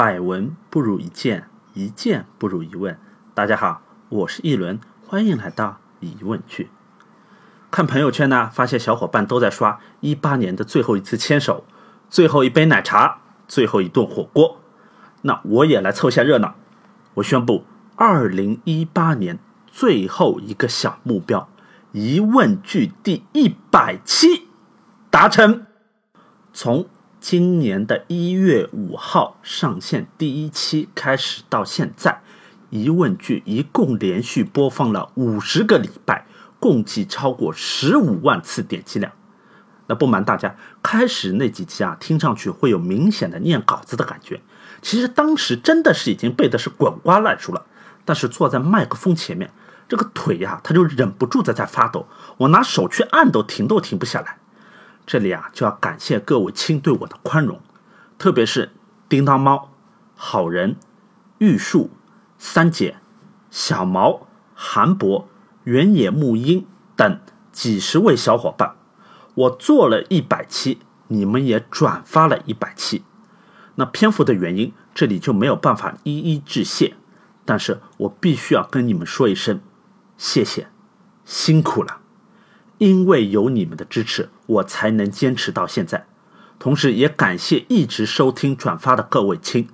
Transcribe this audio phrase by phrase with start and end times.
[0.00, 2.98] 百闻不如一见，一见不如一问。
[3.34, 6.70] 大家好，我是一轮，欢迎来到疑问句。
[7.70, 11.66] 看朋友圈呢，发现小伙伴都在刷一八年的最后一次牵手、
[12.08, 14.62] 最后一杯奶茶、最后一顿火锅。
[15.20, 16.54] 那我也来凑下热闹。
[17.16, 21.46] 我宣布，二零一八年最后一个小目标——
[21.92, 24.48] 疑问句第一百期
[25.10, 25.66] 达成。
[26.54, 26.88] 从
[27.20, 32.22] 今年的一月五号上线第一期开始到现在，
[32.70, 36.26] 疑问句一共连续播放了五十个礼拜，
[36.58, 39.12] 共计超过十五万次点击量。
[39.86, 44.40] 那不瞒大家，开始那几期啊，听上去会有明显的念稿子的感觉。
[44.80, 47.66] 其实当时真的是已经背的是滚瓜烂熟了，
[48.06, 49.50] 但是坐在麦克风前面，
[49.86, 52.06] 这个腿呀，他就忍不住的在发抖，
[52.38, 54.38] 我拿手去按都停都停不下来。
[55.10, 57.60] 这里啊，就要感谢各位亲对我的宽容，
[58.16, 58.70] 特别是
[59.08, 59.72] 叮当猫、
[60.14, 60.76] 好人、
[61.38, 61.90] 玉树、
[62.38, 62.94] 三姐、
[63.50, 65.28] 小毛、韩博、
[65.64, 67.18] 原野木鹰等
[67.50, 68.76] 几十位小伙伴。
[69.34, 73.02] 我做了一百期，你们也转发了一百期。
[73.74, 76.94] 那篇幅的原因，这里就没有办法一一致谢，
[77.44, 79.60] 但是我必须要跟你们说一声
[80.16, 80.68] 谢谢，
[81.24, 81.98] 辛苦了。
[82.80, 86.06] 因为有你们的支持，我才能坚持到现在。
[86.58, 89.68] 同时，也感谢一直收听、转发的各位亲，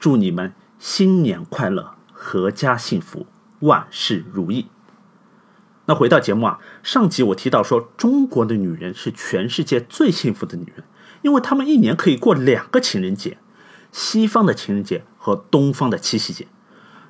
[0.00, 3.28] 祝你们新年快乐，阖家幸福，
[3.60, 4.66] 万事如意。
[5.86, 10.84] 那回到节目啊，上集我提到说，中国的女人是全世界最幸福的女人，
[11.22, 13.38] 因为她们一年可以过两个情人节，
[13.92, 16.48] 西方的情人节和东方的七夕节。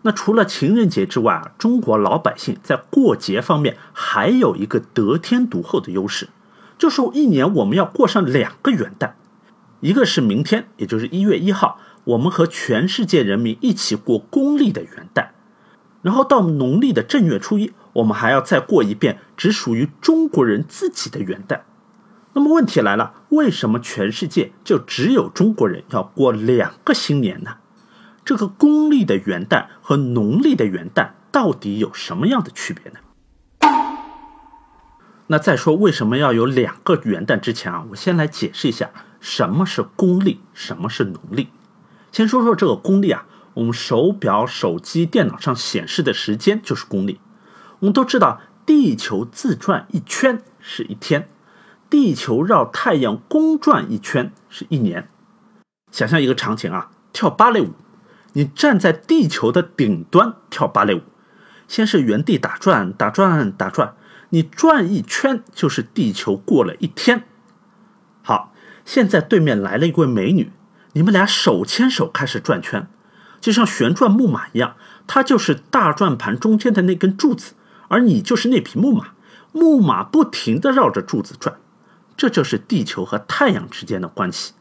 [0.02, 6.30] 那除了情人节之外啊，中国老百姓在过节方面还有一个得天独厚的优势，
[6.78, 9.12] 就是一年我们要过上两个元旦，
[9.80, 15.28] 一个是明天，也就是一月一号，我们和全世界人民一起过公历的元旦，
[16.00, 21.60] 然后到农历的正月初一，我们还要再过一遍只属于中国人自己的元旦。
[22.32, 27.56] 那么问题来了，为什么全世界就只有中国人要过两个新年呢？
[28.30, 33.00] 这个公历的元旦和农历的元旦到底有什么样的区别呢？
[35.26, 41.48] 那再说为什么要有两个元旦之前啊，我先来解释一下什么是公历，什么是农历。
[42.12, 47.18] 先说说这个公历啊，我们手表、手机、电脑上显示的时间就是公历。
[47.80, 51.28] 我们都知道，地球自转一圈是一天，
[51.90, 55.08] 地球绕太阳公转一圈是一年。
[55.90, 57.72] 想象一个场景啊，跳芭蕾舞。
[58.32, 61.02] 你站在地球的顶端跳芭蕾舞，
[61.66, 63.94] 先是原地打转，打转，打转，
[64.28, 67.24] 你转一圈就是地球过了一天。
[68.22, 68.52] 好，
[68.84, 70.52] 现在对面来了一位美女，
[70.92, 72.86] 你们俩手牵手开始转圈，
[73.40, 74.76] 就像旋转木马一样，
[75.06, 77.54] 她就是大转盘中间的那根柱子，
[77.88, 79.08] 而你就是那匹木马，
[79.50, 81.56] 木马不停地绕着柱子转，
[82.16, 84.52] 这就是地球和太阳之间的关系。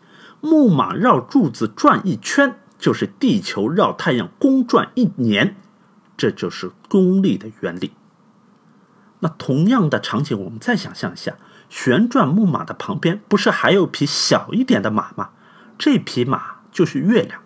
[0.42, 2.56] 木马绕柱子转一圈。
[2.80, 5.58] 就是地球绕太阳公转一年，
[6.18, 7.92] 这就是公历的原理。
[9.20, 11.36] 那同样的场景，我们再想象一下，
[11.70, 15.32] 旋转木马的旁边不是还有匹小一点的马吗？
[15.78, 17.42] 这匹马就是月亮。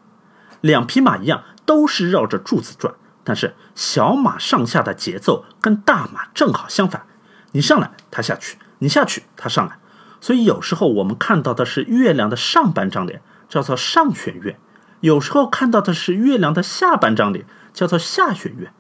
[0.62, 7.08] 两匹马一样，都是绕着柱子转，但是小马上下的节奏跟大马正好相反。
[7.54, 9.80] 你上来，它下去；你下去，它上来。
[10.22, 14.58] 所以有时候我们看到的是月亮的上半张脸，叫做上弦月。
[15.04, 18.72] 有时候看到的是月亮的下半张脸，叫做下弦月。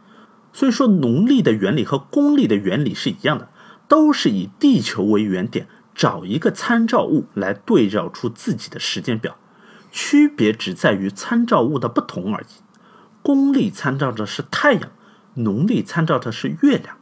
[0.53, 3.49] 所以说，农历的原理和公历的原理是一样的，
[3.89, 9.35] 都是以地球为原点，找一个参照物来对照出自己的时间表。
[9.91, 12.61] 区别只在于参照物的不同而已。
[13.21, 14.89] 公历参照的是太阳，
[15.33, 16.95] 农历参照的是月亮。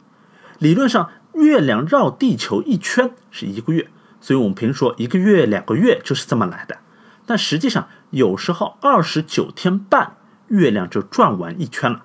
[0.58, 3.88] 理论上，月亮绕地球一圈是一个月，
[4.20, 6.78] 所以我们平时说一个月、两个月就是这么来的。
[7.24, 10.16] 但实际上，有时候二十九天半，
[10.48, 12.04] 月亮就转完一圈了，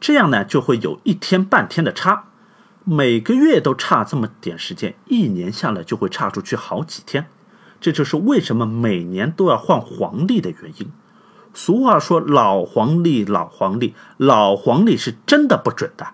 [0.00, 2.24] 这样呢就会有一天半天的差，
[2.84, 7.26] 每个月都差这么点时间，一年下来就会差出去好几天，
[7.78, 10.90] 这就是为什么每年都要换黄历的原因。
[11.52, 16.08] 俗话说“老黄历，老黄历，老黄历是真的不准的。”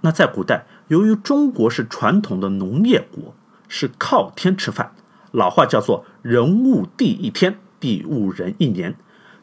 [0.00, 3.36] 那在古代，由于中国是传统的农业国，
[3.68, 4.94] 是靠天吃饭。
[5.30, 8.94] 老话叫做“人误地一天，地误人一年”。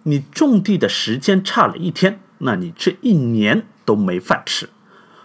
[0.03, 4.69] 你种地的时间差了一天，那你这一年都没饭吃。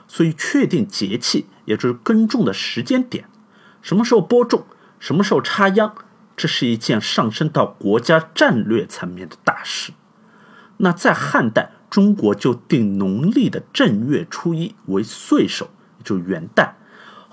[0.08, 3.26] 所以，确定节气，也就是耕种的时间点，
[3.80, 4.66] 什么时候播种，
[4.98, 5.94] 什么时候插秧，
[6.36, 9.92] 这是一件上升到国家战略层面的大事。
[10.78, 15.70] 那在汉代，中国就定农历的正月初一为岁首，
[16.02, 16.72] 就元旦。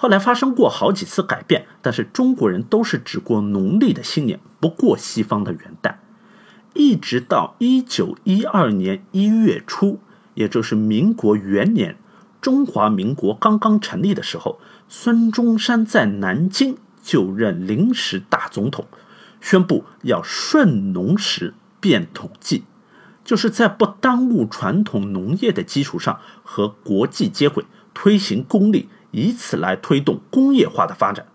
[0.01, 5.98] 后来发生过好几次改变，但是中国人都是只过农历的新年，不过西方的元旦。
[6.74, 10.00] 一直到一九一二年一月初，
[10.33, 11.98] 也就是民国元年，
[12.42, 14.59] 中华民国刚刚成立的时候，
[14.89, 18.88] 孙中山在南京就任临时大总统，
[19.39, 22.63] 宣布要顺农时变统计，
[23.24, 27.63] 就是在不耽误传统农业的基础上和国际接轨，
[27.94, 31.27] 推行公历，以此来推动工业化的发展，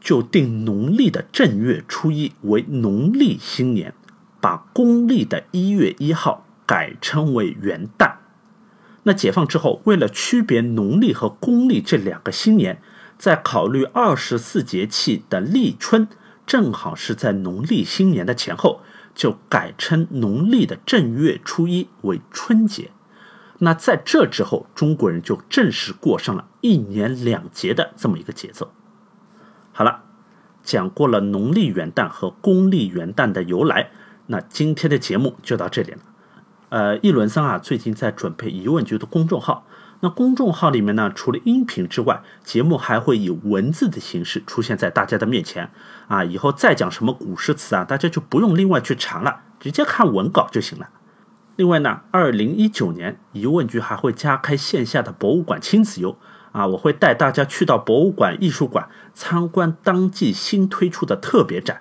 [0.00, 3.94] 就定农历的正月初一为农历新年。
[4.40, 8.18] 把公历的一月一号改称为元旦。
[9.02, 12.80] 那解放之后，为了区别农历和公历这两个新年，
[13.18, 16.06] 在考虑二十四节气的立春
[16.46, 18.80] 正好是在农历新年的前后，
[19.12, 22.92] 就改称农历的正月初一为春节。
[23.58, 28.70] 那在这之后，中国人就正式过上了一年两节的这么一个节奏。
[29.72, 30.04] 好了，
[30.62, 33.90] 讲过了农历元旦和公历元旦的由来。
[34.26, 35.98] 那今天的节目就到这里了。
[36.68, 39.66] 呃，易轮桑啊，最近在准备疑问句的公众号。
[40.00, 45.70] 那公众号里面呢，除了音频之外，节目还会以文字的形式出现在大家的面前。
[46.06, 50.90] 啊，以后再讲什么古诗词啊，大家就不用另外去查了，直接看文稿就行了。
[51.58, 56.16] 另外呢，二零一九年疑问句还会加开线下的博物馆亲子游。
[56.52, 61.80] 啊，我会带大家去到博物馆、艺术馆参观当季新推出的特别展。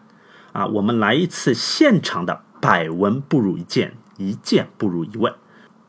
[0.51, 5.31] 啊，我们来一次现场的百闻不如一见，一见不如一问。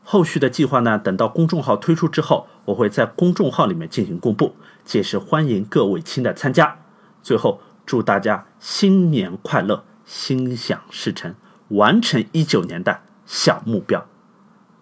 [0.03, 4.55] 后续的计划呢，等到公众号推出之后，我会在公众号里面进行公布，
[4.85, 6.77] 届时欢迎各位亲的参加。
[7.23, 11.33] 最后，祝大家新年快乐，心想事成，
[11.69, 14.04] 完成一九年的小目标。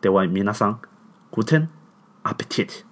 [0.01, 0.83] では皆さん、
[1.31, 1.69] guten
[2.25, 2.86] Appetit。